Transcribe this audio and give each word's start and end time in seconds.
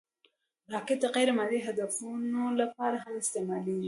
راکټ 0.73 0.97
د 1.01 1.05
غیر 1.15 1.29
مادي 1.37 1.59
هدفونو 1.67 2.41
لپاره 2.59 2.97
هم 3.03 3.13
استعمالېږي 3.23 3.79